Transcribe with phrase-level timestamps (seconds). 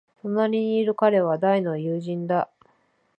[0.23, 2.49] 隣にいる彼は大の友人だ。